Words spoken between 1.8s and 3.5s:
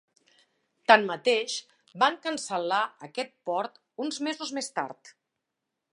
van cancel·lar aquest